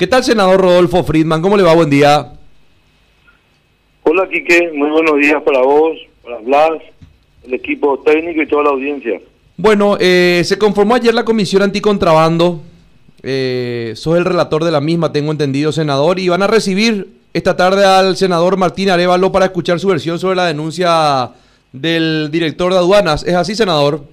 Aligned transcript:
¿Qué 0.00 0.06
tal, 0.06 0.24
senador 0.24 0.62
Rodolfo 0.62 1.04
Friedman? 1.04 1.42
¿Cómo 1.42 1.58
le 1.58 1.62
va? 1.62 1.74
Buen 1.74 1.90
día. 1.90 2.32
Hola, 4.02 4.26
Quique. 4.30 4.70
Muy 4.72 4.88
buenos 4.88 5.18
días 5.18 5.42
para 5.42 5.60
vos, 5.60 5.98
para 6.22 6.38
Blas, 6.38 6.80
el 7.44 7.52
equipo 7.52 7.98
técnico 7.98 8.40
y 8.40 8.46
toda 8.46 8.62
la 8.62 8.70
audiencia. 8.70 9.20
Bueno, 9.58 9.98
eh, 10.00 10.40
se 10.46 10.56
conformó 10.56 10.94
ayer 10.94 11.12
la 11.12 11.26
Comisión 11.26 11.60
Anticontrabando. 11.60 12.62
Eh, 13.22 13.92
sos 13.94 14.16
el 14.16 14.24
relator 14.24 14.64
de 14.64 14.70
la 14.70 14.80
misma, 14.80 15.12
tengo 15.12 15.32
entendido, 15.32 15.70
senador, 15.70 16.18
y 16.18 16.30
van 16.30 16.40
a 16.40 16.46
recibir 16.46 17.08
esta 17.34 17.54
tarde 17.58 17.84
al 17.84 18.16
senador 18.16 18.56
Martín 18.56 18.88
Arevalo 18.88 19.30
para 19.30 19.44
escuchar 19.44 19.80
su 19.80 19.88
versión 19.88 20.18
sobre 20.18 20.36
la 20.36 20.46
denuncia 20.46 21.32
del 21.72 22.30
director 22.32 22.72
de 22.72 22.78
aduanas. 22.78 23.22
¿Es 23.22 23.34
así, 23.34 23.54
senador? 23.54 24.04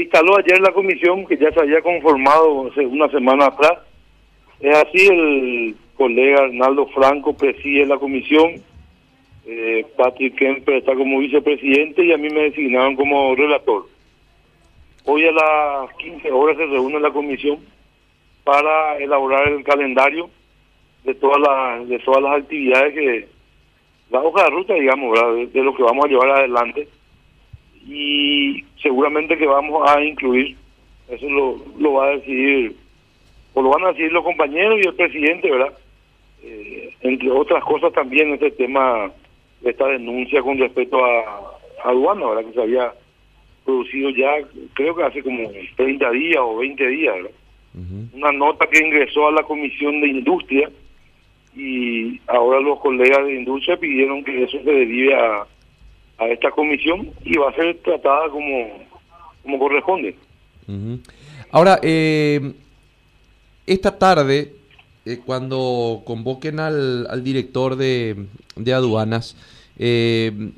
Instaló 0.00 0.38
ayer 0.38 0.60
la 0.60 0.72
comisión 0.72 1.26
que 1.26 1.36
ya 1.36 1.50
se 1.52 1.60
había 1.60 1.80
conformado 1.82 2.68
hace 2.68 2.86
una 2.86 3.08
semana 3.08 3.46
atrás. 3.46 3.78
Es 4.60 4.76
así, 4.76 5.06
el 5.06 5.76
colega 5.96 6.44
Arnaldo 6.44 6.86
Franco 6.88 7.34
preside 7.34 7.86
la 7.86 7.98
comisión, 7.98 8.62
eh, 9.46 9.86
Patrick 9.96 10.36
Kemper 10.36 10.76
está 10.76 10.94
como 10.94 11.18
vicepresidente 11.18 12.04
y 12.04 12.12
a 12.12 12.18
mí 12.18 12.28
me 12.30 12.42
designaron 12.42 12.96
como 12.96 13.34
relator. 13.34 13.86
Hoy 15.04 15.24
a 15.24 15.32
las 15.32 15.94
15 15.96 16.30
horas 16.30 16.56
se 16.56 16.66
reúne 16.66 17.00
la 17.00 17.10
comisión 17.10 17.58
para 18.44 18.98
elaborar 18.98 19.48
el 19.48 19.64
calendario 19.64 20.28
de 21.04 21.14
todas 21.14 21.40
las 21.40 21.88
de 21.88 21.98
todas 22.00 22.22
las 22.22 22.42
actividades 22.42 22.94
que 22.94 23.28
la 24.10 24.22
hoja 24.22 24.44
de 24.44 24.50
ruta, 24.50 24.74
digamos, 24.74 25.18
de, 25.52 25.62
lo 25.62 25.74
que 25.74 25.82
vamos 25.82 26.04
a 26.04 26.08
llevar 26.08 26.30
adelante 26.30 26.88
y 27.88 28.64
seguramente 28.82 29.38
que 29.38 29.46
vamos 29.46 29.88
a 29.88 30.02
incluir, 30.02 30.56
eso 31.08 31.28
lo, 31.28 31.56
lo 31.78 31.94
va 31.94 32.08
a 32.08 32.16
decidir, 32.16 32.76
o 33.54 33.62
lo 33.62 33.70
van 33.70 33.84
a 33.84 33.88
decidir 33.88 34.12
los 34.12 34.24
compañeros 34.24 34.78
y 34.78 34.88
el 34.88 34.94
presidente, 34.94 35.50
¿verdad? 35.50 35.72
Eh, 36.42 36.94
entre 37.00 37.30
otras 37.30 37.64
cosas 37.64 37.92
también 37.92 38.34
este 38.34 38.50
tema 38.52 39.10
de 39.62 39.70
esta 39.70 39.86
denuncia 39.86 40.42
con 40.42 40.58
respecto 40.58 41.02
a, 41.02 41.58
aduana, 41.84 42.26
¿verdad? 42.28 42.44
Que 42.44 42.52
se 42.52 42.62
había 42.62 42.92
producido 43.64 44.10
ya, 44.10 44.32
creo 44.74 44.94
que 44.94 45.04
hace 45.04 45.22
como 45.22 45.50
30 45.76 46.10
días 46.10 46.40
o 46.40 46.58
20 46.58 46.86
días, 46.88 47.14
¿verdad? 47.14 47.30
Una 48.12 48.32
nota 48.32 48.66
que 48.66 48.84
ingresó 48.84 49.28
a 49.28 49.32
la 49.32 49.44
Comisión 49.44 50.00
de 50.00 50.08
Industria 50.08 50.68
y 51.56 52.20
ahora 52.26 52.60
los 52.60 52.80
colegas 52.80 53.24
de 53.24 53.36
Industria 53.36 53.76
pidieron 53.76 54.24
que 54.24 54.42
eso 54.42 54.58
se 54.58 54.70
derive 54.70 55.14
a, 55.14 55.46
a 56.18 56.26
esta 56.26 56.50
comisión 56.50 57.10
y 57.24 57.36
va 57.36 57.50
a 57.50 57.54
ser 57.54 57.78
tratada 57.78 58.28
como, 58.30 58.86
como 59.42 59.58
corresponde. 59.58 60.16
Ahora, 61.50 61.78
eh, 61.82 62.52
esta 63.66 63.98
tarde 63.98 64.52
eh, 65.08 65.20
cuando 65.24 66.02
convoquen 66.04 66.60
al, 66.60 67.06
al 67.08 67.24
director 67.24 67.76
de, 67.76 68.26
de 68.56 68.74
aduanas, 68.74 69.36
eh, 69.78 70.50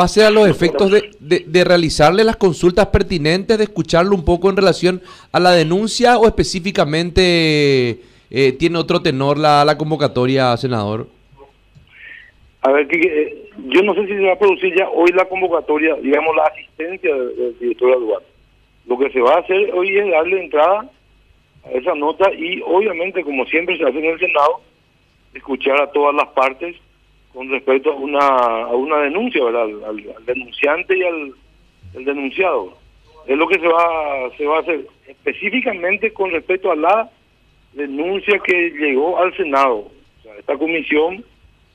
¿va 0.00 0.06
a 0.06 0.08
ser 0.08 0.24
a 0.24 0.30
los 0.30 0.48
efectos 0.48 0.90
de, 0.90 1.44
de, 1.46 1.64
realizarle 1.64 2.24
las 2.24 2.36
consultas 2.36 2.88
pertinentes, 2.88 3.56
de 3.58 3.62
escucharlo 3.62 4.16
un 4.16 4.24
poco 4.24 4.50
en 4.50 4.56
relación 4.56 5.00
a 5.30 5.38
la 5.38 5.52
denuncia 5.52 6.18
o 6.18 6.26
específicamente 6.26 8.02
eh, 8.30 8.52
tiene 8.58 8.78
otro 8.78 9.00
tenor 9.00 9.38
la, 9.38 9.64
la 9.64 9.78
convocatoria, 9.78 10.56
senador? 10.56 11.06
A 12.62 12.70
ver, 12.70 12.86
que, 12.86 13.48
yo 13.66 13.82
no 13.82 13.94
sé 13.94 14.06
si 14.06 14.14
se 14.14 14.26
va 14.26 14.34
a 14.34 14.38
producir 14.38 14.74
ya 14.76 14.88
hoy 14.88 15.10
la 15.12 15.24
convocatoria, 15.24 15.96
digamos, 15.96 16.36
la 16.36 16.44
asistencia 16.44 17.14
del, 17.14 17.58
director 17.58 18.00
de. 18.00 18.32
Lo 18.86 18.98
que 18.98 19.10
se 19.10 19.20
va 19.20 19.34
a 19.34 19.40
hacer 19.40 19.70
hoy 19.74 19.96
es 19.96 20.10
darle 20.10 20.42
entrada 20.42 20.88
esa 21.70 21.94
nota 21.94 22.32
y 22.34 22.60
obviamente 22.62 23.22
como 23.22 23.44
siempre 23.46 23.76
se 23.76 23.84
hace 23.84 23.98
en 23.98 24.06
el 24.06 24.18
Senado 24.18 24.60
escuchar 25.34 25.80
a 25.80 25.90
todas 25.92 26.14
las 26.14 26.28
partes 26.28 26.76
con 27.32 27.48
respecto 27.50 27.92
a 27.92 27.94
una 27.94 28.18
a 28.18 28.74
una 28.74 28.98
denuncia 28.98 29.44
¿verdad? 29.44 29.68
Al, 29.88 30.24
denunciante 30.26 30.98
y 30.98 31.02
al 31.04 31.34
denunciado 32.04 32.76
es 33.26 33.36
lo 33.36 33.46
que 33.46 33.60
se 33.60 33.68
va 33.68 34.30
se 34.36 34.44
va 34.44 34.56
a 34.56 34.60
hacer 34.60 34.86
específicamente 35.06 36.12
con 36.12 36.32
respecto 36.32 36.72
a 36.72 36.76
la 36.76 37.10
denuncia 37.74 38.40
que 38.40 38.70
llegó 38.70 39.18
al 39.18 39.34
Senado 39.36 39.76
o 39.76 40.22
sea, 40.24 40.36
esta 40.36 40.58
comisión 40.58 41.24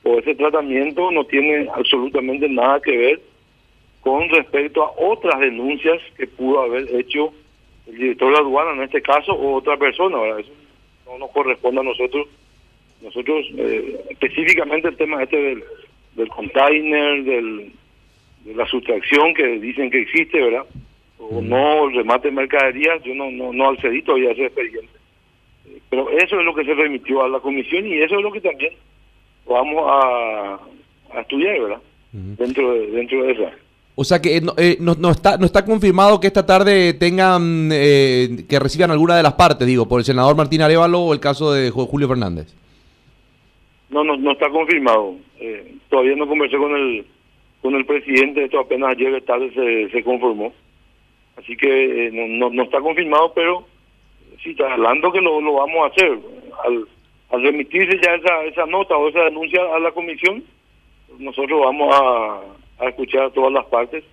o 0.03 0.19
ese 0.19 0.35
tratamiento 0.35 1.11
no 1.11 1.25
tiene 1.25 1.67
absolutamente 1.73 2.47
nada 2.49 2.79
que 2.81 2.97
ver 2.97 3.21
con 4.01 4.29
respecto 4.29 4.83
a 4.83 4.93
otras 4.97 5.39
denuncias 5.39 6.01
que 6.15 6.27
pudo 6.27 6.61
haber 6.61 6.87
hecho 6.95 7.33
el 7.87 7.97
director 7.97 8.29
de 8.29 8.33
la 8.33 8.39
aduana 8.39 8.71
en 8.73 8.83
este 8.83 9.01
caso 9.01 9.33
o 9.33 9.55
otra 9.55 9.77
persona, 9.77 10.17
eso 10.39 10.51
no 11.05 11.17
nos 11.17 11.31
corresponde 11.31 11.81
a 11.81 11.83
nosotros. 11.83 12.27
Nosotros, 13.01 13.45
eh, 13.57 13.99
específicamente 14.09 14.87
el 14.87 14.97
tema 14.97 15.23
este 15.23 15.37
del, 15.37 15.63
del 16.15 16.27
container, 16.29 17.23
del, 17.23 17.71
de 18.43 18.55
la 18.55 18.65
sustracción 18.65 19.33
que 19.33 19.45
dicen 19.59 19.91
que 19.91 20.01
existe, 20.01 20.41
¿verdad? 20.41 20.65
O 21.19 21.41
no, 21.41 21.87
el 21.87 21.95
remate 21.95 22.29
de 22.29 22.35
mercaderías, 22.35 23.03
yo 23.03 23.13
no, 23.13 23.29
no, 23.31 23.53
no 23.53 23.69
accedí 23.69 24.01
todavía 24.01 24.29
a 24.29 24.33
ese 24.33 24.45
expediente. 24.45 24.93
Pero 25.89 26.09
eso 26.09 26.39
es 26.39 26.45
lo 26.45 26.53
que 26.53 26.65
se 26.65 26.73
remitió 26.73 27.23
a 27.23 27.29
la 27.29 27.39
comisión 27.39 27.85
y 27.87 28.01
eso 28.01 28.15
es 28.17 28.21
lo 28.21 28.31
que 28.31 28.41
también 28.41 28.73
vamos 29.47 29.83
a, 29.87 30.59
a 31.13 31.21
estudiar, 31.21 31.59
¿verdad? 31.59 31.81
Dentro 32.11 32.73
de, 32.73 32.87
dentro 32.87 33.23
de 33.23 33.31
esa. 33.31 33.51
O 33.99 34.03
sea 34.03 34.21
que 34.21 34.37
eh, 34.37 34.41
eh, 34.57 34.77
no, 34.79 34.93
no, 34.93 35.09
está, 35.09 35.37
no 35.37 35.45
está 35.47 35.65
confirmado 35.65 36.19
que 36.19 36.27
esta 36.27 36.45
tarde 36.45 36.93
tengan, 36.93 37.69
eh, 37.71 38.45
que 38.47 38.59
reciban 38.59 38.91
alguna 38.91 39.17
de 39.17 39.23
las 39.23 39.33
partes, 39.33 39.67
digo, 39.67 39.87
por 39.87 39.99
el 39.99 40.05
senador 40.05 40.35
Martín 40.35 40.61
Arevalo 40.61 40.99
o 40.99 41.13
el 41.13 41.19
caso 41.19 41.51
de 41.51 41.71
Julio 41.71 42.07
Fernández. 42.07 42.53
No, 43.89 44.03
no, 44.03 44.15
no 44.15 44.33
está 44.33 44.49
confirmado. 44.51 45.15
todavía 45.89 46.15
no 46.15 46.27
conversé 46.27 46.57
con 46.57 46.75
el 46.75 47.05
con 47.61 47.73
el 47.73 47.85
presidente, 47.87 48.43
esto 48.45 48.59
apenas 48.59 48.91
ayer 48.91 49.19
tarde 49.23 49.51
se, 49.53 49.89
se 49.89 50.03
conformó. 50.03 50.53
Así 51.35 51.57
que 51.57 52.11
no, 52.13 52.51
no, 52.51 52.63
está 52.63 52.79
confirmado, 52.79 53.33
pero 53.33 53.65
sí 54.43 54.51
está 54.51 54.73
hablando 54.73 55.11
que 55.11 55.21
lo, 55.21 55.41
lo 55.41 55.53
vamos 55.53 55.77
a 55.83 55.87
hacer. 55.87 56.19
Al, 56.63 56.87
al 57.31 57.43
remitirse 57.43 57.99
ya 58.01 58.15
esa, 58.15 58.43
esa 58.45 58.65
nota 58.65 58.95
o 58.95 59.09
esa 59.09 59.23
denuncia 59.23 59.61
a 59.75 59.79
la 59.79 59.91
comisión, 59.91 60.43
nosotros 61.19 61.59
vamos 61.61 61.95
a 61.95 62.41
a 62.79 62.89
escuchar 62.89 63.23
a 63.23 63.29
todas 63.31 63.51
las 63.51 63.65
partes 63.65 64.03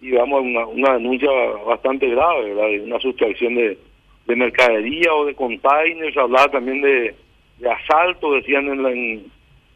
y 0.00 0.12
vamos 0.12 0.38
a 0.38 0.42
una, 0.42 0.66
una 0.66 0.92
denuncia 0.94 1.30
bastante 1.66 2.08
grave, 2.08 2.54
¿verdad? 2.54 2.68
De 2.68 2.80
una 2.80 2.98
sustracción 2.98 3.54
de, 3.54 3.78
de 4.26 4.36
mercadería 4.36 5.14
o 5.14 5.24
de 5.24 5.34
containers, 5.34 6.16
hablaba 6.16 6.48
también 6.48 6.82
de, 6.82 7.14
de 7.58 7.70
asalto, 7.70 8.32
decían 8.32 8.66
en, 8.68 8.86
en, 8.86 9.26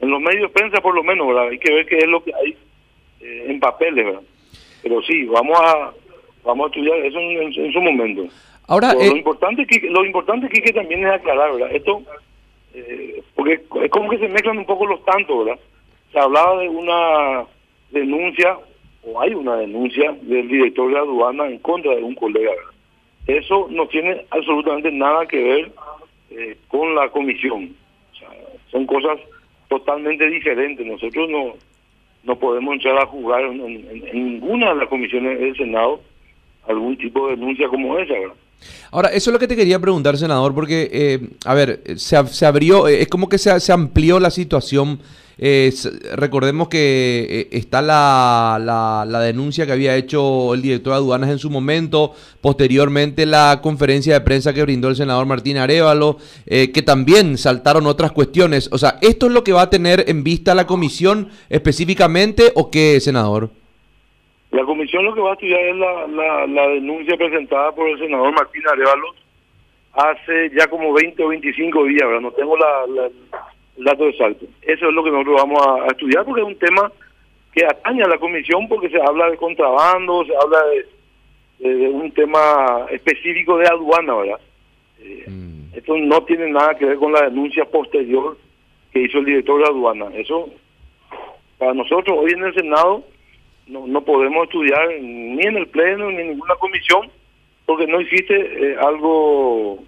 en, 0.00 0.10
los 0.10 0.20
medios 0.20 0.42
de 0.42 0.48
prensa 0.48 0.80
por 0.80 0.94
lo 0.94 1.03
menos, 1.03 1.28
¿verdad? 1.28 1.48
Hay 1.48 1.58
que 1.58 1.72
ver 1.72 1.86
qué 1.86 1.98
es 1.98 2.08
lo 2.08 2.22
que 2.22 2.32
hay 2.34 2.56
eh, 3.20 3.47
en 3.48 3.60
papeles, 3.60 4.04
¿verdad? 4.04 4.22
Pero 4.82 5.00
sí, 5.03 5.24
vamos 5.24 5.58
a 5.60 5.92
vamos 6.44 6.66
a 6.66 6.68
estudiar 6.68 6.98
eso 6.98 7.18
en, 7.18 7.72
su 7.72 7.80
momento. 7.80 8.26
Ahora, 8.68 8.94
lo, 8.94 9.00
eh, 9.00 9.08
importante 9.16 9.64
que 9.66 9.88
lo 9.88 10.04
importante 10.04 10.48
que, 10.48 10.60
que 10.60 10.72
también 10.72 11.06
es 11.06 11.12
aclarar, 11.12 11.53
¿verdad? 11.53 11.70
Esto, 11.72 12.03
eh, 12.76 13.22
porque 13.34 13.54
es 13.54 13.91
como 13.91 14.10
que 14.10 14.19
se 14.19 14.28
mezclan 14.28 14.59
un 14.59 14.66
poco 14.66 14.87
los 14.87 15.03
tantos, 15.04 15.47
¿verdad? 15.47 15.59
Se 16.12 16.19
hablaba 16.19 16.60
de 16.60 16.69
una 16.69 17.47
denuncia 17.91 18.59
o 19.03 19.20
hay 19.20 19.34
una 19.34 19.56
denuncia 19.56 20.12
del 20.20 20.47
director 20.47 20.91
de 20.92 20.98
aduana 20.98 21.47
en 21.47 21.59
contra 21.60 21.94
de 21.94 22.03
un 22.03 22.15
colega. 22.15 22.53
Eso 23.26 23.66
no 23.70 23.88
tiene 23.88 24.26
absolutamente 24.31 24.92
nada 24.92 25.26
que 25.26 25.42
ver 25.42 25.72
eh, 26.31 26.59
con 26.69 26.94
la 26.94 27.09
comisión. 27.09 27.75
son 28.70 28.86
cosas 28.86 29.19
totalmente 29.69 30.28
diferentes. 30.28 30.86
Nosotros 30.86 31.31
no 31.31 31.54
no 32.25 32.36
podemos 32.36 32.75
entrar 32.75 32.98
a 32.98 33.06
jugar 33.06 33.42
en, 33.44 34.03
ninguna 34.12 34.75
de 34.75 34.81
las 34.81 34.88
comisiones 34.88 35.38
del 35.38 35.56
Senado 35.56 36.00
algún 36.69 36.97
tipo 36.98 37.28
de 37.28 37.36
denuncia 37.36 37.69
como 37.69 37.97
esa. 37.98 38.15
Ahora, 38.90 39.08
eso 39.08 39.30
es 39.30 39.32
lo 39.32 39.38
que 39.38 39.48
te 39.48 39.56
quería 39.56 39.78
preguntar, 39.78 40.16
senador, 40.16 40.54
porque, 40.54 40.88
eh, 40.92 41.30
a 41.44 41.54
ver, 41.54 41.82
se, 41.97 42.26
se 42.28 42.47
abrió, 42.47 42.88
eh, 42.88 43.03
es 43.03 43.08
como 43.08 43.28
que 43.28 43.38
se, 43.38 43.72
amplió 43.72 44.18
la 44.18 44.30
situación 44.30 45.00
eh, 45.38 45.70
recordemos 46.14 46.68
que 46.68 47.26
eh, 47.28 47.48
está 47.53 47.82
la, 47.82 48.58
la, 49.06 49.20
denuncia 49.20 49.66
que 49.66 49.72
había 49.72 49.94
hecho 49.94 50.54
el 50.54 50.62
director 50.62 50.94
de 50.94 50.97
aduanas 50.97 51.30
en 51.30 51.38
su 51.38 51.50
momento, 51.50 52.14
posteriormente 52.41 53.26
la 53.26 53.60
conferencia 53.62 54.14
de 54.14 54.20
prensa 54.22 54.54
que 54.54 54.62
brindó 54.62 54.88
el 54.88 54.97
senador 54.97 55.26
Martín 55.26 55.59
Arevalo, 55.59 56.16
eh, 56.47 56.72
que 56.72 56.82
también 56.82 57.36
saltaron 57.36 57.86
otras 57.86 58.12
cuestiones. 58.12 58.68
O 58.72 58.78
sea, 58.78 58.98
¿esto 59.02 59.26
es 59.26 59.32
lo 59.32 59.44
que 59.44 59.52
va 59.52 59.62
a 59.62 59.70
tener 59.70 60.04
en 60.09 60.24
vista 60.24 60.54
la 60.54 60.66
comisión 60.66 61.28
específicamente 61.50 62.52
o 62.54 62.70
qué, 62.70 62.98
senador? 63.00 63.50
La 64.56 64.64
comisión 64.64 65.04
lo 65.04 65.14
que 65.14 65.20
va 65.20 65.30
a 65.30 65.34
estudiar 65.34 65.60
es 65.60 65.76
la, 65.76 66.47
la, 66.47 66.68
denuncia 66.68 67.14
presentada 67.18 67.72
por 67.72 67.91
el 67.91 67.98
senador 67.98 68.32
Martín 68.32 68.62
Arevalo 68.66 69.14
hace 69.92 70.50
ya 70.56 70.66
como 70.68 70.94
20 70.94 71.22
o 71.22 71.28
25 71.28 71.84
días, 71.84 72.08
¿verdad? 72.08 72.22
No 72.22 72.32
tengo 72.32 72.56
la, 72.56 73.10
dato 73.76 74.06
de 74.06 74.16
salto. 74.16 74.47
Eso 74.62 74.88
es 74.88 74.94
lo 74.94 75.04
que 75.04 75.10
nosotros 75.10 75.42
vamos 75.42 75.60
a, 75.66 75.88
estudiar 75.88 76.24
porque 76.24 76.41
es 76.41 76.47
un 76.47 76.58
tema 76.58 76.91
que 77.53 77.66
atañe 77.66 78.03
a 78.03 78.08
la 78.08 78.16
comisión 78.16 78.66
porque 78.66 78.88
se 78.88 78.98
habla 78.98 79.28
de 79.28 79.36
contrabando, 79.36 80.24
se 80.24 80.32
habla 80.34 80.59
de, 81.59 81.88
un 81.91 82.10
tema 82.12 82.86
específico 82.91 83.59
de 83.59 83.66
aduana, 83.66 84.14
¿verdad? 84.14 84.41
Eh, 85.02 85.24
mm. 85.28 85.76
Esto 85.76 85.98
no 85.98 86.22
tiene 86.22 86.48
nada 86.48 86.74
que 86.78 86.86
ver 86.86 86.97
con 86.97 87.12
la 87.12 87.28
denuncia 87.28 87.66
posterior 87.66 88.38
que 88.91 89.02
hizo 89.02 89.18
el 89.18 89.26
director 89.26 89.60
de 89.60 89.66
aduana. 89.66 90.06
Eso, 90.14 90.48
para 91.59 91.74
nosotros 91.74 92.16
hoy 92.18 92.32
en 92.32 92.44
el 92.44 92.54
Senado, 92.54 93.04
no, 93.66 93.86
no 93.86 94.01
podemos 94.03 94.45
estudiar 94.45 94.89
ni 95.01 95.42
en 95.42 95.57
el 95.57 95.66
Pleno 95.68 96.10
ni 96.10 96.21
en 96.21 96.28
ninguna 96.30 96.54
comisión 96.57 97.10
porque 97.66 97.86
no 97.86 98.01
existe 98.01 98.34
eh, 98.34 98.77
algo, 98.80 99.83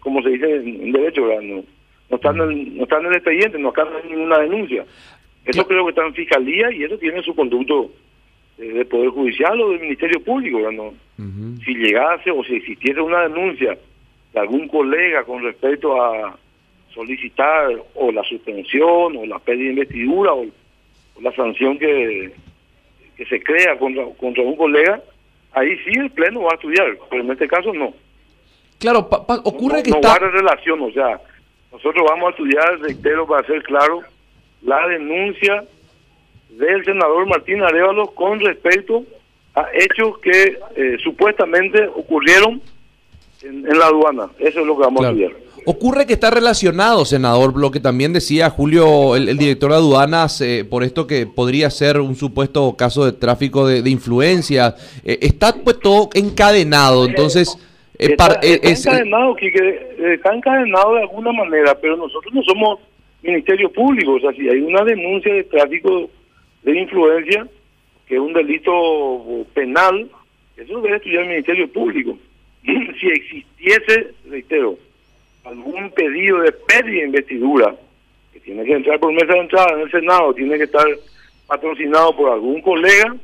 como 0.00 0.20
se 0.22 0.30
dice 0.30 0.56
en 0.56 0.92
derecho, 0.92 1.22
No, 1.40 1.62
no, 2.10 2.16
está 2.16 2.30
en 2.30 2.40
el, 2.40 2.76
no 2.76 2.82
está 2.82 2.98
en 2.98 3.06
el 3.06 3.14
expediente, 3.14 3.58
no 3.58 3.68
está 3.68 3.86
en 4.02 4.10
ninguna 4.10 4.38
denuncia. 4.38 4.84
Eso 5.44 5.66
creo 5.66 5.84
que 5.84 5.90
está 5.90 6.04
en 6.04 6.14
fiscalía 6.14 6.70
y 6.72 6.84
eso 6.84 6.98
tiene 6.98 7.22
su 7.22 7.34
conducto 7.34 7.90
eh, 8.58 8.64
de 8.64 8.84
Poder 8.84 9.10
Judicial 9.10 9.60
o 9.60 9.70
del 9.70 9.80
Ministerio 9.80 10.22
Público. 10.22 10.70
¿no? 10.72 10.92
Si 11.64 11.74
llegase 11.74 12.30
o 12.30 12.42
si 12.44 12.56
existiese 12.56 13.00
una 13.00 13.22
denuncia 13.22 13.78
de 14.32 14.40
algún 14.40 14.68
colega 14.68 15.24
con 15.24 15.42
respecto 15.42 16.02
a 16.02 16.36
solicitar 16.92 17.70
o 17.94 18.12
la 18.12 18.22
suspensión 18.24 19.16
o 19.16 19.24
la 19.24 19.38
pérdida 19.38 19.66
de 19.66 19.70
investidura 19.70 20.34
o, 20.34 20.46
la 21.20 21.32
sanción 21.32 21.78
que, 21.78 22.32
que 23.20 23.26
se 23.26 23.42
crea 23.42 23.76
contra, 23.76 24.02
contra 24.18 24.42
un 24.42 24.56
colega, 24.56 24.98
ahí 25.52 25.76
sí 25.84 25.90
el 25.94 26.10
Pleno 26.10 26.40
va 26.40 26.52
a 26.52 26.54
estudiar, 26.54 26.86
pero 27.10 27.22
en 27.22 27.30
este 27.30 27.46
caso 27.46 27.70
no. 27.74 27.92
Claro, 28.78 29.00
ocurre 29.44 29.82
que 29.82 29.90
no 29.90 29.96
está... 29.96 30.18
No 30.18 30.30
relación, 30.30 30.80
o 30.80 30.90
sea, 30.90 31.20
nosotros 31.70 32.02
vamos 32.08 32.28
a 32.28 32.30
estudiar, 32.30 32.78
reitero, 32.80 33.26
para 33.26 33.46
ser 33.46 33.62
claro, 33.62 34.00
la 34.62 34.88
denuncia 34.88 35.64
del 36.48 36.82
senador 36.82 37.26
Martín 37.26 37.62
Arevalo 37.62 38.06
con 38.06 38.40
respecto 38.40 39.04
a 39.54 39.66
hechos 39.74 40.18
que 40.20 40.58
eh, 40.76 40.96
supuestamente 41.04 41.88
ocurrieron 41.88 42.62
en, 43.42 43.78
la 43.78 43.84
aduana. 43.84 44.30
Eso 44.38 44.60
es 44.60 44.66
lo 44.66 44.78
que 44.78 44.84
vamos 44.84 45.04
a 45.04 45.08
estudiar. 45.08 45.32
Ocurre 45.66 46.06
que 46.06 46.14
está 46.14 46.30
relacionado, 46.30 47.04
senador, 47.04 47.58
lo 47.58 47.70
que 47.70 47.80
también 47.80 48.12
decía 48.12 48.50
Julio, 48.50 49.16
el, 49.16 49.36
director 49.36 49.70
de 49.70 49.76
aduanas, 49.76 50.40
eh, 50.40 50.64
por 50.68 50.82
esto 50.84 51.06
que 51.06 51.26
podría 51.26 51.70
ser 51.70 52.00
un 52.00 52.16
supuesto 52.16 52.74
caso 52.76 53.04
de 53.04 53.12
tráfico 53.12 53.66
de, 53.66 53.88
influencia. 53.90 54.74
Eh, 55.04 55.18
está 55.22 55.54
pues 55.64 55.78
todo 55.80 56.10
encadenado, 56.14 57.06
entonces... 57.06 57.56
está, 57.98 58.40
encadenado, 58.42 59.36
está 59.38 60.34
encadenado 60.34 60.94
de 60.94 61.02
alguna 61.02 61.32
manera, 61.32 61.76
pero 61.80 61.96
nosotros 61.96 62.32
no 62.32 62.42
somos 62.42 62.78
Ministerio 63.22 63.70
Público, 63.70 64.12
o 64.12 64.20
sea, 64.20 64.32
si 64.32 64.48
hay 64.48 64.60
una 64.60 64.82
denuncia 64.84 65.34
de 65.34 65.44
tráfico 65.44 66.10
de 66.62 66.80
influencia, 66.80 67.46
que 68.06 68.14
es 68.14 68.20
un 68.20 68.32
delito 68.32 69.44
penal, 69.52 70.10
eso 70.56 70.80
debe 70.80 70.96
estudiar 70.96 71.22
el 71.22 71.28
Ministerio 71.28 71.70
Público. 71.72 72.18
si 72.64 73.06
existiese, 73.06 74.14
reitero, 74.28 74.76
algún 75.50 75.90
pedido 75.90 76.40
de 76.40 76.52
pérdida 76.52 77.00
de 77.00 77.06
investidura, 77.06 77.74
que 78.32 78.40
tiene 78.40 78.64
que 78.64 78.72
entrar 78.72 78.98
por 79.00 79.12
mesa 79.12 79.32
de 79.32 79.40
entrada 79.40 79.74
en 79.74 79.80
el 79.80 79.90
Senado, 79.90 80.34
tiene 80.34 80.56
que 80.56 80.64
estar 80.64 80.86
patrocinado 81.46 82.16
por 82.16 82.32
algún 82.32 82.62
colega, 82.62 83.16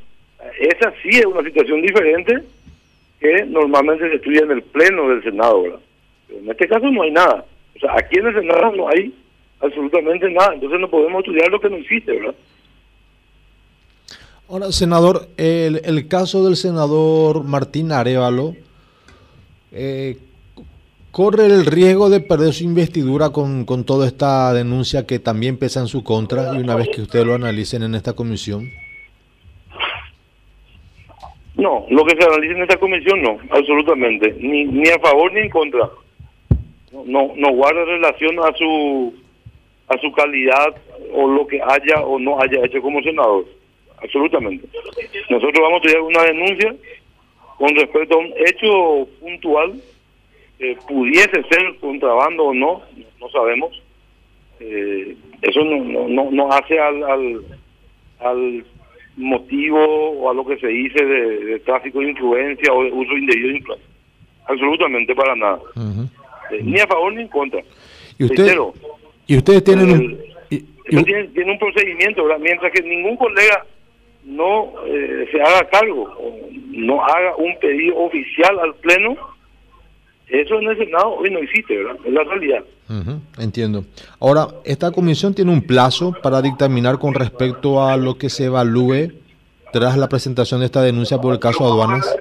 esa 0.59 0.93
sí 1.03 1.11
es 1.11 1.27
una 1.27 1.43
situación 1.43 1.83
diferente 1.83 2.43
que 3.21 3.45
normalmente 3.47 4.09
se 4.09 4.17
estudia 4.17 4.43
en 4.43 4.51
el 4.51 4.63
Pleno 4.63 5.09
del 5.09 5.23
Senado, 5.23 5.63
¿verdad? 5.63 5.81
Pero 6.27 6.41
en 6.41 6.51
este 6.51 6.69
caso 6.69 6.91
no 6.91 7.03
hay 7.03 7.11
nada. 7.11 7.45
O 7.75 7.79
sea, 7.79 7.95
aquí 7.97 8.19
en 8.19 8.27
el 8.27 8.35
Senado 8.35 8.73
no 8.73 8.89
hay 8.89 9.15
absolutamente 9.61 10.31
nada, 10.31 10.55
entonces 10.55 10.81
no 10.81 10.91
podemos 10.91 11.21
estudiar 11.21 11.51
lo 11.51 11.61
que 11.61 11.71
no 11.71 11.77
existe, 11.77 12.13
¿verdad? 12.13 12.35
Ahora, 14.49 14.71
senador, 14.71 15.29
el, 15.39 16.07
caso 16.09 16.45
del 16.45 16.55
senador 16.55 17.43
Martín 17.43 17.91
Arevalo, 17.91 18.55
eh, 19.73 20.19
corre 21.17 21.47
el 21.47 21.65
riesgo 21.65 22.11
de 22.11 22.21
perder 22.21 22.53
su 22.53 22.65
investidura 22.65 23.31
con, 23.31 23.65
con 23.65 23.87
toda 23.87 24.07
esta 24.07 24.53
denuncia 24.53 25.07
que 25.07 25.19
también 25.19 25.59
pesa 25.59 25.81
en 25.81 25.87
su 25.87 26.05
contra 26.05 26.53
y 26.55 26.59
una 26.59 26.77
vez 26.77 26.91
que 26.91 27.01
ustedes 27.01 27.25
lo 27.25 27.33
analicen 27.33 27.83
en 27.85 27.95
esta 27.95 28.13
comisión? 28.13 28.69
No, 31.55 31.87
lo 31.89 32.05
que 32.05 32.21
se 32.21 32.29
analice 32.29 32.53
en 32.53 32.63
esta 32.65 32.77
comisión 32.77 33.23
no, 33.23 33.39
absolutamente, 33.49 34.37
ni, 34.41 34.67
ni 34.67 34.91
a 34.91 34.99
favor 34.99 35.33
ni 35.33 35.41
en 35.41 35.49
contra. 35.49 35.89
No, 37.07 37.33
no, 37.35 37.51
guarda 37.51 37.83
relación 37.87 38.39
a 38.41 38.53
su 38.53 39.15
a 39.89 39.97
su 39.97 40.13
calidad 40.13 40.77
o 41.15 41.29
lo 41.29 41.47
que 41.47 41.63
haya 41.63 42.05
o 42.05 42.19
no 42.19 42.39
haya 42.43 42.63
hecho 42.63 42.83
como 42.83 43.01
senador, 43.01 43.47
absolutamente. 44.03 44.69
Nosotros 45.31 45.63
vamos 45.63 45.81
a 45.81 45.87
tener 45.87 46.01
una 46.03 46.25
denuncia 46.25 46.77
con 47.57 47.75
respecto 47.75 48.17
a 48.17 48.19
un 48.19 48.35
hecho 48.37 49.09
puntual 49.19 49.81
pudiese 50.87 51.43
ser 51.51 51.77
contrabando 51.81 52.45
o 52.45 52.55
no, 52.55 52.83
no 53.21 53.29
sabemos. 53.31 53.83
Eh, 54.61 55.17
eso 55.43 55.63
no, 55.65 56.09
no, 56.09 56.31
no, 56.31 56.53
hace 56.53 56.79
al, 56.79 57.03
al, 57.05 57.43
al, 58.21 58.65
motivo 59.17 59.79
o 59.79 60.31
a 60.31 60.35
lo 60.35 60.45
que 60.47 60.59
se 60.59 60.67
dice 60.67 61.05
de, 61.05 61.59
tráfico 61.61 62.01
de 62.01 62.11
influencia 62.11 62.73
o 62.73 62.85
de 62.85 62.93
uso 62.93 63.13
indebido 63.17 63.49
de 63.49 63.57
influencia. 63.59 63.89
Absolutamente 64.47 65.15
para 65.15 65.35
nada. 65.37 65.59
Eh, 66.51 66.61
ni 66.63 66.79
a 66.81 66.87
favor 66.87 67.13
ni 67.13 67.23
en 67.23 67.29
contra. 67.29 67.61
¿Y, 68.19 68.25
usted, 68.25 68.57
¿y 69.27 69.37
ustedes 69.37 69.65
tienen 69.65 69.91
un... 69.91 70.19
tiene, 70.89 71.53
un 71.53 71.59
procedimiento, 71.59 72.25
mientras 72.41 72.73
que 72.73 72.83
ningún 72.83 73.17
colega 73.17 73.65
no 74.25 74.73
eh, 74.87 75.29
se 75.31 75.41
haga 75.41 75.69
cargo 75.71 76.15
no 76.77 77.03
haga 77.03 77.37
un 77.37 77.59
pedido 77.59 77.97
oficial 77.97 78.59
al 78.61 78.75
Pleno, 78.77 79.17
eso 80.29 80.59
en 80.59 80.69
el 80.69 80.77
Senado 80.77 81.15
hoy 81.17 81.31
no 81.31 81.39
existe, 81.39 81.77
¿verdad? 81.77 81.97
Es 82.05 82.13
la 82.13 82.25
realidad. 82.25 82.65
entiendo. 83.39 83.85
Ahora, 84.21 84.49
esta 84.65 84.91
comisión 84.91 85.35
tiene 85.35 85.53
un 85.53 85.63
plazo 85.63 86.15
para 86.23 86.43
dictaminar 86.43 86.99
con 86.99 87.15
respecto 87.15 87.85
a 87.85 87.97
lo 87.97 88.19
que 88.19 88.29
se 88.29 88.47
evalúe 88.47 89.13
tras 89.73 89.97
la 89.97 90.09
presentación 90.09 90.61
de 90.61 90.67
esta 90.67 90.83
denuncia 90.83 91.19
por 91.19 91.33
el 91.33 91.39
caso 91.39 91.65
aduanas. 91.65 92.17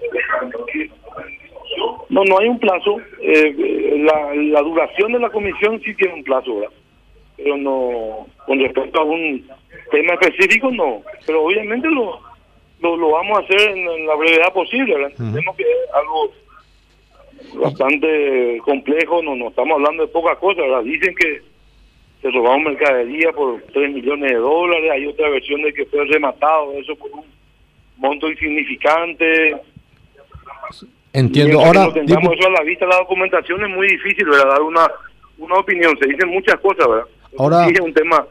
No, 2.09 2.23
no 2.23 2.39
hay 2.39 2.47
un 2.47 2.59
plazo. 2.59 2.97
Eh, 3.21 3.97
la, 4.05 4.35
la 4.35 4.61
duración 4.61 5.11
de 5.13 5.19
la 5.19 5.29
comisión 5.29 5.81
sí 5.83 5.93
tiene 5.95 6.13
un 6.13 6.23
plazo, 6.23 6.55
¿verdad? 6.55 6.75
Pero 7.37 7.57
no, 7.57 8.27
con 8.45 8.59
respecto 8.59 9.01
a 9.01 9.03
un 9.03 9.45
tema 9.91 10.13
específico, 10.13 10.71
no. 10.71 11.01
Pero 11.25 11.43
obviamente 11.43 11.89
lo, 11.89 12.19
lo, 12.81 13.11
vamos 13.11 13.39
a 13.39 13.41
hacer 13.41 13.59
en, 13.71 14.07
la 14.07 14.15
brevedad 14.15 14.53
posible, 14.53 14.93
¿verdad? 14.93 15.11
Entendemos 15.11 15.55
que 15.55 15.63
es 15.63 15.93
algo 15.93 16.31
bastante 17.65 18.59
complejo, 18.63 19.21
no, 19.21 19.35
no 19.35 19.49
estamos 19.49 19.75
hablando 19.75 20.05
de 20.05 20.11
pocas 20.11 20.37
cosas, 20.37 20.83
dicen 20.83 21.15
que 21.15 21.41
se 22.21 22.31
robaron 22.31 22.63
mercadería 22.63 23.31
por 23.33 23.61
3 23.73 23.93
millones 23.93 24.31
de 24.31 24.37
dólares, 24.37 24.91
hay 24.91 25.05
otra 25.05 25.29
versión 25.29 25.61
de 25.61 25.73
que 25.73 25.85
fue 25.85 26.05
rematado 26.05 26.73
eso 26.73 26.95
por 26.95 27.11
un 27.11 27.25
monto 27.97 28.29
insignificante. 28.29 29.55
Entiendo, 31.13 31.59
ahora... 31.63 31.93
tengamos 31.93 32.33
eso 32.37 32.47
a 32.47 32.51
la 32.51 32.63
vista, 32.63 32.85
la 32.85 32.97
documentación 32.97 33.63
es 33.63 33.69
muy 33.69 33.87
difícil, 33.87 34.25
¿verdad? 34.25 34.49
Dar 34.49 34.61
una, 34.61 34.87
una 35.37 35.55
opinión, 35.55 35.97
se 35.99 36.07
dicen 36.07 36.29
muchas 36.29 36.59
cosas, 36.59 36.87
¿verdad? 36.87 37.05
Ahora... 37.37 37.67
es 37.67 37.79
un 37.79 37.93
tema 37.93 38.25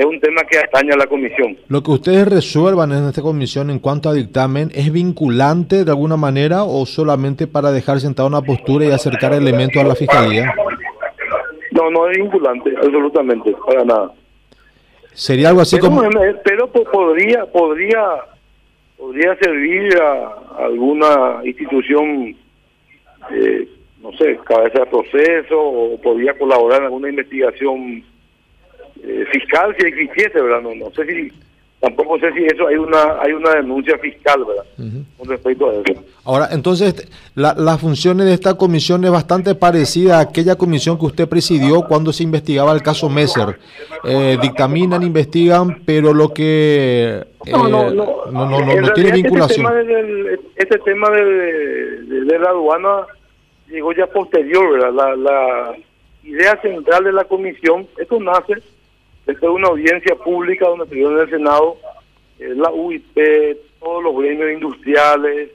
es 0.00 0.06
un 0.06 0.18
tema 0.18 0.42
que 0.44 0.58
atañe 0.58 0.92
a 0.92 0.96
la 0.96 1.06
comisión. 1.06 1.58
Lo 1.68 1.82
que 1.82 1.90
ustedes 1.90 2.26
resuelvan 2.26 2.90
en 2.92 3.06
esta 3.06 3.20
comisión 3.20 3.68
en 3.68 3.80
cuanto 3.80 4.08
a 4.08 4.14
dictamen, 4.14 4.70
¿es 4.74 4.90
vinculante 4.90 5.84
de 5.84 5.90
alguna 5.90 6.16
manera 6.16 6.64
o 6.64 6.86
solamente 6.86 7.46
para 7.46 7.70
dejar 7.70 8.00
sentada 8.00 8.26
una 8.26 8.40
postura 8.40 8.86
y 8.86 8.92
acercar 8.92 9.34
elementos 9.34 9.82
a 9.82 9.86
la 9.86 9.94
fiscalía? 9.94 10.54
No, 11.72 11.90
no 11.90 12.08
es 12.08 12.16
vinculante, 12.16 12.74
absolutamente, 12.78 13.54
para 13.66 13.84
nada. 13.84 14.12
Sería 15.12 15.50
algo 15.50 15.60
así 15.60 15.78
como... 15.78 16.00
Pero 16.44 16.66
podría, 16.68 17.44
podría, 17.44 18.00
podría 18.96 19.36
servir 19.36 20.00
a 20.00 20.64
alguna 20.64 21.42
institución, 21.44 22.34
eh, 23.32 23.68
no 24.02 24.12
sé, 24.12 24.38
cabeza 24.46 24.78
de 24.80 24.86
proceso, 24.86 25.60
o 25.60 26.00
podría 26.00 26.38
colaborar 26.38 26.78
en 26.78 26.84
alguna 26.86 27.10
investigación 27.10 28.02
eh, 29.02 29.24
fiscal 29.32 29.74
si 29.78 29.86
existiese, 29.86 30.40
¿verdad? 30.40 30.60
No, 30.62 30.74
no 30.74 30.90
sé 30.90 31.06
si 31.06 31.32
tampoco 31.80 32.18
sé 32.18 32.30
si 32.32 32.44
eso 32.44 32.68
hay 32.68 32.76
una 32.76 33.20
hay 33.20 33.32
una 33.32 33.54
denuncia 33.54 33.96
fiscal, 33.98 34.44
¿verdad? 34.44 34.64
Con 35.16 35.28
respecto 35.28 35.70
a 35.70 35.72
eso. 35.72 36.04
Ahora, 36.24 36.48
entonces, 36.52 37.10
la, 37.34 37.54
las 37.54 37.80
funciones 37.80 38.26
de 38.26 38.34
esta 38.34 38.54
comisión 38.54 39.02
es 39.04 39.10
bastante 39.10 39.54
parecida 39.54 40.18
a 40.18 40.20
aquella 40.20 40.56
comisión 40.56 40.98
que 40.98 41.06
usted 41.06 41.28
presidió 41.28 41.82
cuando 41.82 42.12
se 42.12 42.22
investigaba 42.22 42.72
el 42.72 42.82
caso 42.82 43.08
Messer. 43.08 43.58
Eh, 44.04 44.36
dictaminan, 44.40 45.02
investigan, 45.02 45.82
pero 45.86 46.12
lo 46.12 46.34
que 46.34 47.24
no, 47.50 47.68
no, 47.68 47.90
no, 47.90 48.26
no, 48.30 48.60
no, 48.60 48.92
tiene 48.92 49.12
vinculación. 49.12 49.66
Este 50.56 50.78
tema, 50.80 51.08
de, 51.10 51.24
de, 52.02 52.38
la 52.38 52.50
aduana 52.50 53.06
llegó 53.68 53.92
ya 53.92 54.06
posterior, 54.06 54.72
¿verdad? 54.72 54.92
La, 54.92 55.16
la 55.16 55.76
idea 56.22 56.60
central 56.60 57.04
de 57.04 57.12
la 57.12 57.24
comisión, 57.24 57.86
esto 57.96 58.20
nace 58.20 58.62
después 59.30 59.50
de 59.52 59.56
una 59.56 59.68
audiencia 59.68 60.14
pública 60.16 60.68
donde 60.68 60.86
tuvieron 60.86 61.14
en 61.14 61.20
el 61.20 61.30
Senado 61.30 61.76
la 62.40 62.70
UIP, 62.70 63.18
todos 63.78 64.02
los 64.02 64.16
gremios 64.16 64.52
industriales, 64.52 65.50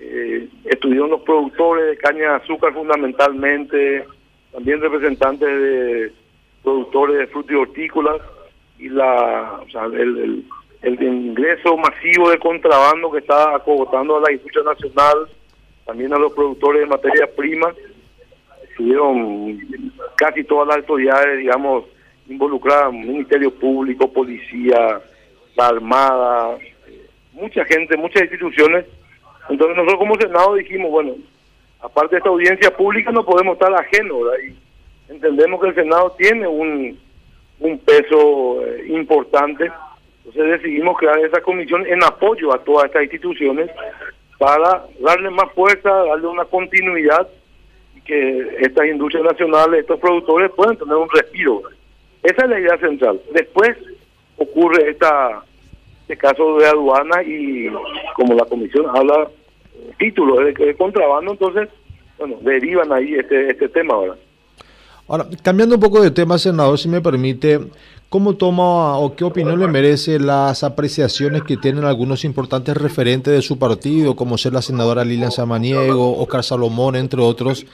eh, 0.00 0.48
estuvieron 0.64 1.10
los 1.10 1.22
productores 1.22 1.86
de 1.86 1.96
caña 1.96 2.30
de 2.30 2.36
azúcar 2.36 2.72
fundamentalmente, 2.72 4.04
también 4.52 4.80
representantes 4.80 5.48
de 5.48 6.12
productores 6.62 7.18
de 7.18 7.26
frutos 7.28 7.52
y 7.52 7.54
hortícolas 7.54 8.20
y 8.78 8.88
la, 8.88 9.60
o 9.64 9.70
sea, 9.70 9.84
el, 9.86 10.44
el, 10.82 11.02
ingreso 11.02 11.76
masivo 11.76 12.30
de 12.30 12.38
contrabando 12.38 13.10
que 13.10 13.18
está 13.18 13.56
acogotando 13.56 14.16
a 14.16 14.20
la 14.20 14.32
industria 14.32 14.64
nacional, 14.64 15.28
también 15.84 16.12
a 16.12 16.18
los 16.18 16.32
productores 16.32 16.82
de 16.82 16.86
materia 16.86 17.28
prima. 17.36 17.72
Estuvieron 18.70 19.58
casi 20.16 20.44
todas 20.44 20.68
las 20.68 20.76
autoridades, 20.78 21.38
digamos, 21.38 21.84
involucradas, 22.28 22.92
Ministerio 22.92 23.52
Público, 23.52 24.12
Policía, 24.12 25.00
la 25.56 25.66
Armada, 25.66 26.58
mucha 27.32 27.64
gente, 27.64 27.96
muchas 27.96 28.22
instituciones. 28.22 28.84
Entonces 29.48 29.76
nosotros 29.76 29.98
como 29.98 30.14
Senado 30.16 30.54
dijimos, 30.54 30.90
bueno, 30.90 31.14
aparte 31.80 32.14
de 32.14 32.18
esta 32.18 32.30
audiencia 32.30 32.76
pública 32.76 33.10
no 33.10 33.24
podemos 33.24 33.54
estar 33.54 33.72
ajenos, 33.74 34.18
y 34.44 34.56
entendemos 35.10 35.60
que 35.60 35.68
el 35.68 35.74
Senado 35.74 36.14
tiene 36.18 36.46
un, 36.46 36.98
un 37.60 37.78
peso 37.78 38.64
eh, 38.64 38.86
importante, 38.88 39.70
entonces 40.18 40.60
decidimos 40.60 40.98
crear 40.98 41.18
esa 41.20 41.40
comisión 41.40 41.86
en 41.86 42.04
apoyo 42.04 42.52
a 42.52 42.58
todas 42.58 42.86
estas 42.86 43.04
instituciones 43.04 43.70
para 44.38 44.84
darle 45.00 45.30
más 45.30 45.50
fuerza, 45.52 45.90
darle 45.90 46.26
una 46.26 46.44
continuidad 46.44 47.26
y 47.96 48.00
que 48.02 48.56
estas 48.60 48.86
industrias 48.86 49.24
nacionales, 49.24 49.80
estos 49.80 49.98
productores 49.98 50.50
puedan 50.52 50.76
tener 50.76 50.94
un 50.94 51.08
respiro. 51.08 51.62
Esa 52.22 52.44
es 52.44 52.50
la 52.50 52.60
idea 52.60 52.78
central. 52.78 53.20
Después 53.32 53.76
ocurre 54.36 54.90
esta 54.90 55.44
este 56.08 56.16
caso 56.16 56.56
de 56.56 56.66
aduana 56.66 57.22
y 57.22 57.68
como 58.14 58.32
la 58.32 58.46
comisión 58.46 58.86
habla 58.88 59.28
títulos 59.98 60.38
de, 60.38 60.74
contrabando, 60.74 61.32
entonces, 61.32 61.68
bueno, 62.18 62.36
derivan 62.40 62.90
ahí 62.92 63.14
este, 63.14 63.50
este 63.50 63.68
tema 63.68 63.92
ahora. 63.92 64.16
Ahora, 65.06 65.26
cambiando 65.42 65.74
un 65.74 65.80
poco 65.82 66.00
de 66.00 66.10
tema, 66.10 66.38
senador, 66.38 66.78
si 66.78 66.88
me 66.88 67.02
permite, 67.02 67.60
¿cómo 68.08 68.36
toma 68.36 68.96
o 68.96 69.14
qué 69.14 69.24
opinión 69.24 69.60
le 69.60 69.68
merece 69.68 70.18
las 70.18 70.64
apreciaciones 70.64 71.42
que 71.42 71.58
tienen 71.58 71.84
algunos 71.84 72.24
importantes 72.24 72.74
referentes 72.74 73.34
de 73.34 73.42
su 73.42 73.58
partido, 73.58 74.16
como 74.16 74.38
ser 74.38 74.54
la 74.54 74.62
senadora 74.62 75.04
Lilian 75.04 75.30
Samaniego, 75.30 76.18
Oscar 76.18 76.42
Salomón, 76.42 76.96
entre 76.96 77.20
otros, 77.20 77.66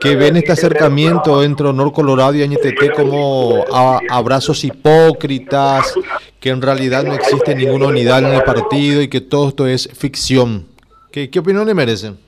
que 0.00 0.16
ven 0.16 0.36
este 0.36 0.52
acercamiento 0.52 1.42
entre 1.42 1.66
Honor 1.66 1.92
Colorado 1.92 2.34
y 2.34 2.42
Añetete 2.42 2.90
como 2.90 3.64
abrazos 4.08 4.64
hipócritas, 4.64 5.94
que 6.40 6.50
en 6.50 6.62
realidad 6.62 7.04
no 7.04 7.14
existe 7.14 7.54
ninguna 7.54 7.86
unidad 7.86 8.20
en 8.20 8.34
el 8.34 8.42
partido 8.42 9.02
y 9.02 9.08
que 9.08 9.20
todo 9.20 9.48
esto 9.48 9.66
es 9.66 9.88
ficción. 9.94 10.66
¿Qué, 11.10 11.30
qué 11.30 11.38
opinión 11.38 11.66
le 11.66 11.74
merecen? 11.74 12.18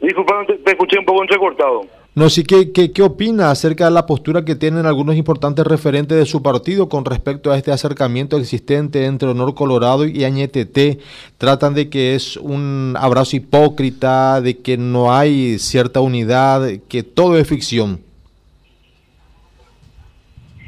Disculpa, 0.00 0.44
te, 0.46 0.70
escuché 0.70 0.98
un 0.98 1.04
poco 1.04 1.22
entrecortado. 1.22 1.82
No, 2.14 2.28
sí, 2.28 2.44
¿qué, 2.44 2.72
qué, 2.72 2.92
¿qué 2.92 3.02
opina 3.02 3.50
acerca 3.50 3.86
de 3.86 3.90
la 3.90 4.04
postura 4.04 4.44
que 4.44 4.54
tienen 4.54 4.84
algunos 4.84 5.16
importantes 5.16 5.66
referentes 5.66 6.18
de 6.18 6.26
su 6.26 6.42
partido 6.42 6.90
con 6.90 7.06
respecto 7.06 7.50
a 7.50 7.56
este 7.56 7.72
acercamiento 7.72 8.36
existente 8.36 9.06
entre 9.06 9.28
Honor 9.28 9.54
Colorado 9.54 10.04
y 10.04 10.22
Añetete? 10.24 10.98
Tratan 11.38 11.72
de 11.72 11.88
que 11.88 12.14
es 12.14 12.36
un 12.36 12.94
abrazo 12.98 13.36
hipócrita, 13.36 14.42
de 14.42 14.58
que 14.58 14.76
no 14.76 15.14
hay 15.14 15.58
cierta 15.58 16.00
unidad, 16.00 16.68
que 16.86 17.02
todo 17.02 17.38
es 17.38 17.48
ficción. 17.48 18.00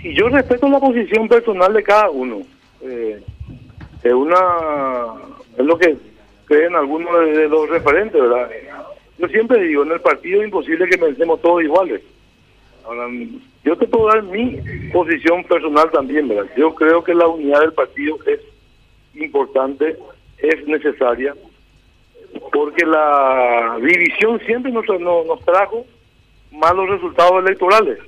Y 0.02 0.14
yo 0.14 0.30
respeto 0.30 0.66
la 0.70 0.80
posición 0.80 1.28
personal 1.28 1.74
de 1.74 1.82
cada 1.82 2.08
uno. 2.08 2.38
Eh, 2.80 3.22
es 4.02 4.12
una 4.14 4.38
es 5.58 5.64
lo 5.64 5.76
que 5.76 5.94
creen 6.46 6.74
algunos 6.74 7.12
de 7.20 7.48
los 7.48 7.68
referentes, 7.68 8.18
¿verdad? 8.18 8.48
Yo 9.18 9.28
siempre 9.28 9.62
digo, 9.62 9.84
en 9.84 9.92
el 9.92 10.00
partido 10.00 10.40
es 10.40 10.46
imposible 10.46 10.88
que 10.88 10.98
pensemos 10.98 11.40
todos 11.40 11.62
iguales. 11.62 12.02
Ahora, 12.84 13.06
yo 13.64 13.76
te 13.78 13.86
puedo 13.86 14.08
dar 14.08 14.22
mi 14.24 14.58
posición 14.92 15.44
personal 15.44 15.90
también, 15.90 16.28
¿verdad? 16.28 16.50
Yo 16.56 16.74
creo 16.74 17.02
que 17.02 17.14
la 17.14 17.28
unidad 17.28 17.60
del 17.60 17.72
partido 17.72 18.16
es 18.26 18.40
importante, 19.14 19.96
es 20.38 20.66
necesaria, 20.66 21.34
porque 22.52 22.84
la 22.84 23.78
división 23.80 24.40
siempre 24.40 24.70
nos, 24.72 24.86
nos, 25.00 25.40
trajo 25.44 25.86
malos 26.50 26.90
resultados 26.90 27.44
electorales. 27.44 27.98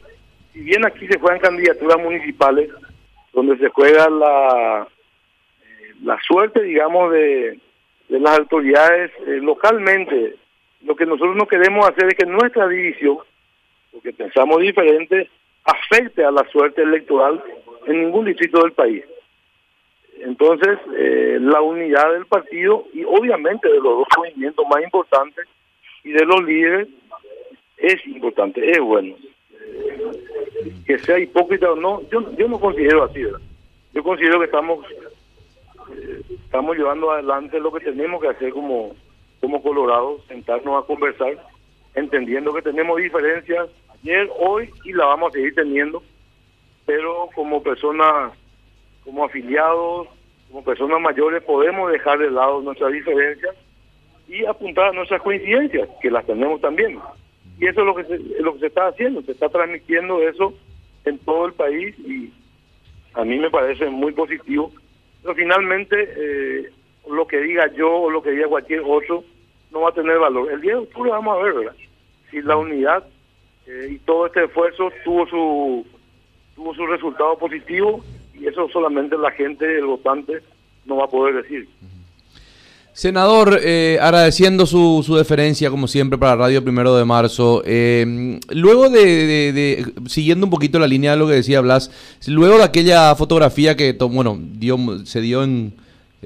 Si 0.52 0.60
bien 0.60 0.84
aquí 0.84 1.06
se 1.06 1.18
juegan 1.18 1.40
candidaturas 1.40 1.98
municipales, 1.98 2.68
donde 3.32 3.56
se 3.58 3.68
juega 3.68 4.10
la, 4.10 4.88
eh, 5.62 5.94
la 6.02 6.18
suerte, 6.26 6.62
digamos, 6.62 7.12
de, 7.12 7.58
de 8.08 8.20
las 8.20 8.38
autoridades 8.38 9.10
eh, 9.26 9.38
localmente, 9.42 10.36
lo 10.82 10.96
que 10.96 11.06
nosotros 11.06 11.36
no 11.36 11.46
queremos 11.46 11.88
hacer 11.88 12.06
es 12.08 12.14
que 12.14 12.26
nuestra 12.26 12.68
división, 12.68 13.18
porque 13.92 14.12
pensamos 14.12 14.60
diferente, 14.60 15.28
afecte 15.64 16.24
a 16.24 16.30
la 16.30 16.44
suerte 16.50 16.82
electoral 16.82 17.42
en 17.86 18.04
ningún 18.04 18.26
distrito 18.26 18.60
del 18.62 18.72
país. 18.72 19.04
Entonces, 20.18 20.78
eh, 20.96 21.38
la 21.40 21.60
unidad 21.60 22.12
del 22.12 22.26
partido 22.26 22.86
y 22.92 23.04
obviamente 23.04 23.68
de 23.68 23.76
los 23.76 23.98
dos 23.98 24.08
movimientos 24.16 24.64
más 24.68 24.82
importantes 24.82 25.46
y 26.04 26.12
de 26.12 26.24
los 26.24 26.42
líderes 26.44 26.88
es 27.76 28.06
importante, 28.06 28.70
es 28.70 28.80
bueno. 28.80 29.14
que 30.86 30.98
sea 31.00 31.18
hipócrita 31.18 31.70
o 31.70 31.76
no, 31.76 32.02
yo, 32.10 32.34
yo 32.36 32.48
no 32.48 32.58
considero 32.58 33.04
así, 33.04 33.20
Yo 33.92 34.02
considero 34.02 34.38
que 34.38 34.46
estamos 34.46 34.86
eh, 35.92 36.20
estamos 36.44 36.76
llevando 36.76 37.10
adelante 37.10 37.60
lo 37.60 37.72
que 37.72 37.84
tenemos 37.84 38.20
que 38.20 38.28
hacer 38.28 38.52
como 38.52 38.94
como 39.40 39.62
Colorado, 39.62 40.20
sentarnos 40.28 40.82
a 40.82 40.86
conversar, 40.86 41.36
entendiendo 41.94 42.52
que 42.54 42.62
tenemos 42.62 42.98
diferencias 42.98 43.68
ayer, 44.02 44.28
hoy 44.38 44.70
y 44.84 44.92
la 44.92 45.06
vamos 45.06 45.30
a 45.30 45.32
seguir 45.32 45.54
teniendo, 45.54 46.02
pero 46.84 47.28
como 47.34 47.62
personas, 47.62 48.32
como 49.04 49.24
afiliados, 49.24 50.08
como 50.48 50.64
personas 50.64 51.00
mayores, 51.00 51.42
podemos 51.42 51.90
dejar 51.90 52.18
de 52.18 52.30
lado 52.30 52.60
nuestras 52.60 52.92
diferencias 52.92 53.54
y 54.28 54.44
apuntar 54.44 54.86
a 54.86 54.92
nuestras 54.92 55.22
coincidencias, 55.22 55.88
que 56.00 56.10
las 56.10 56.26
tenemos 56.26 56.60
también. 56.60 56.98
Y 57.58 57.66
eso 57.66 57.80
es 57.80 57.86
lo 57.86 57.94
que 57.94 58.04
se, 58.04 58.18
lo 58.42 58.54
que 58.54 58.60
se 58.60 58.66
está 58.66 58.88
haciendo, 58.88 59.22
se 59.22 59.32
está 59.32 59.48
transmitiendo 59.48 60.20
eso 60.22 60.52
en 61.04 61.18
todo 61.18 61.46
el 61.46 61.52
país 61.54 61.98
y 62.00 62.32
a 63.14 63.24
mí 63.24 63.38
me 63.38 63.50
parece 63.50 63.88
muy 63.88 64.12
positivo. 64.12 64.72
Pero 65.22 65.34
finalmente, 65.34 65.96
eh, 66.16 66.70
lo 67.08 67.26
que 67.26 67.38
diga 67.40 67.72
yo 67.74 67.90
o 67.92 68.10
lo 68.10 68.22
que 68.22 68.30
diga 68.30 68.48
cualquier 68.48 68.82
otro 68.84 69.24
no 69.70 69.80
va 69.82 69.90
a 69.90 69.94
tener 69.94 70.18
valor. 70.18 70.50
El 70.50 70.60
día 70.60 70.72
de 70.72 70.80
octubre 70.80 71.10
vamos 71.10 71.38
a 71.38 71.42
ver. 71.42 71.72
Si 72.30 72.42
la 72.42 72.56
unidad 72.56 73.04
eh, 73.66 73.88
y 73.92 73.98
todo 73.98 74.26
este 74.26 74.44
esfuerzo 74.44 74.90
tuvo 75.04 75.26
su 75.26 75.86
tuvo 76.54 76.74
su 76.74 76.86
resultado 76.86 77.36
positivo 77.38 78.02
y 78.34 78.46
eso 78.46 78.68
solamente 78.70 79.16
la 79.18 79.30
gente, 79.30 79.78
el 79.78 79.84
votante, 79.84 80.42
no 80.86 80.96
va 80.96 81.04
a 81.04 81.08
poder 81.08 81.42
decir. 81.42 81.68
Senador, 82.92 83.60
eh, 83.62 83.98
agradeciendo 84.00 84.64
su, 84.64 85.02
su, 85.04 85.16
deferencia, 85.16 85.68
como 85.68 85.86
siempre, 85.86 86.16
para 86.16 86.34
Radio 86.34 86.64
Primero 86.64 86.96
de 86.96 87.04
Marzo. 87.04 87.62
Eh, 87.66 88.40
luego 88.48 88.88
de, 88.88 89.84
siguiendo 90.06 90.46
un 90.46 90.50
poquito 90.50 90.78
la 90.78 90.86
línea 90.86 91.10
de 91.10 91.18
lo 91.18 91.26
que 91.26 91.34
decía 91.34 91.60
Blas, 91.60 91.90
luego 92.26 92.56
de 92.56 92.64
aquella 92.64 93.14
fotografía 93.14 93.76
que, 93.76 93.92
bueno, 93.92 94.38
dio, 94.40 94.78
se 95.04 95.20
dio 95.20 95.42
en, 95.42 95.74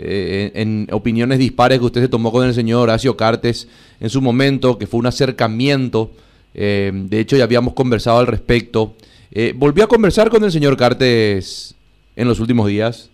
eh, 0.02 0.52
en 0.54 0.86
opiniones 0.92 1.38
dispares 1.38 1.78
que 1.78 1.84
usted 1.84 2.00
se 2.00 2.08
tomó 2.08 2.32
con 2.32 2.46
el 2.46 2.54
señor 2.54 2.84
Horacio 2.84 3.18
Cartes 3.18 3.68
en 4.00 4.08
su 4.08 4.22
momento, 4.22 4.78
que 4.78 4.86
fue 4.86 4.98
un 4.98 5.06
acercamiento. 5.06 6.10
Eh, 6.54 6.90
de 6.94 7.20
hecho, 7.20 7.36
ya 7.36 7.44
habíamos 7.44 7.74
conversado 7.74 8.18
al 8.18 8.26
respecto. 8.26 8.94
Eh, 9.30 9.52
¿Volvió 9.54 9.84
a 9.84 9.88
conversar 9.88 10.30
con 10.30 10.42
el 10.42 10.50
señor 10.50 10.78
Cartes 10.78 11.76
en 12.16 12.28
los 12.28 12.40
últimos 12.40 12.66
días? 12.66 13.10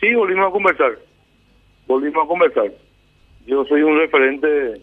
Sí, 0.00 0.14
volvimos 0.14 0.48
a 0.48 0.52
conversar. 0.52 0.98
Volvimos 1.86 2.24
a 2.24 2.26
conversar. 2.26 2.72
Yo 3.46 3.62
soy 3.66 3.82
un 3.82 3.98
referente, 3.98 4.80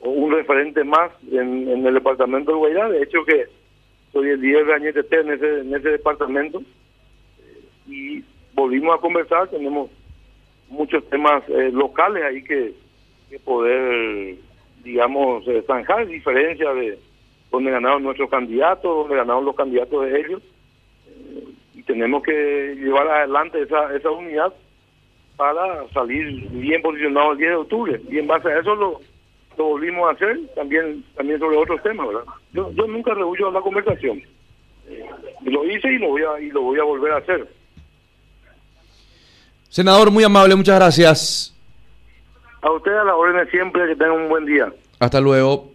un 0.00 0.32
referente 0.32 0.82
más 0.82 1.12
en, 1.30 1.86
el 1.86 1.94
departamento 1.94 2.50
de 2.50 2.58
Guayrá. 2.58 2.88
De 2.88 3.04
hecho, 3.04 3.24
que 3.24 3.46
soy 4.12 4.30
el 4.30 4.40
líder 4.40 4.66
de 4.66 4.74
Añete 4.74 5.20
en 5.20 5.30
ese, 5.30 5.60
en 5.60 5.74
ese 5.74 5.90
departamento 5.90 6.60
y 7.86 8.24
volvimos 8.54 8.96
a 8.96 9.00
conversar, 9.00 9.48
tenemos 9.48 9.90
muchos 10.68 11.08
temas 11.08 11.42
eh, 11.48 11.70
locales 11.72 12.24
ahí 12.24 12.42
que, 12.42 12.72
poder, 13.44 14.36
digamos, 14.84 15.46
eh, 15.48 15.64
zanjar 15.66 16.06
diferencias 16.06 16.72
de 16.76 16.98
donde 17.50 17.70
ganaron 17.70 18.02
nuestros 18.02 18.30
candidatos, 18.30 18.82
donde 18.82 19.16
ganaron 19.16 19.44
los 19.44 19.56
candidatos 19.56 20.04
de 20.04 20.20
ellos, 20.20 20.42
eh, 21.08 21.44
y 21.74 21.82
tenemos 21.82 22.22
que 22.22 22.76
llevar 22.76 23.08
adelante 23.08 23.60
esa, 23.62 23.94
esa 23.94 24.10
unidad 24.10 24.52
para 25.36 25.88
salir 25.88 26.48
bien 26.50 26.80
posicionados 26.80 27.32
el 27.32 27.38
10 27.38 27.50
de 27.50 27.56
octubre, 27.56 28.00
y 28.08 28.18
en 28.18 28.26
base 28.28 28.48
a 28.48 28.60
eso 28.60 28.74
lo, 28.76 29.00
lo 29.58 29.64
volvimos 29.64 30.08
a 30.08 30.12
hacer, 30.12 30.38
también 30.54 31.04
también 31.16 31.40
sobre 31.40 31.56
otros 31.56 31.82
temas, 31.82 32.06
¿verdad? 32.06 32.24
Yo, 32.52 32.70
yo 32.72 32.86
nunca 32.86 33.14
rehuyo 33.14 33.50
la 33.50 33.60
conversación, 33.60 34.22
lo 35.44 35.64
hice 35.64 35.92
y 35.92 35.98
lo 35.98 36.08
voy 36.08 36.22
a, 36.22 36.40
y 36.40 36.50
lo 36.50 36.62
voy 36.62 36.78
a 36.78 36.84
volver 36.84 37.12
a 37.12 37.16
hacer. 37.18 37.48
Senador, 39.74 40.12
muy 40.12 40.22
amable, 40.22 40.54
muchas 40.54 40.76
gracias. 40.76 41.52
A 42.62 42.70
usted 42.70 42.92
a 42.92 43.02
la 43.02 43.16
orden 43.16 43.44
siempre, 43.50 43.88
que 43.88 43.96
tenga 43.96 44.12
un 44.12 44.28
buen 44.28 44.46
día. 44.46 44.72
Hasta 45.00 45.20
luego. 45.20 45.73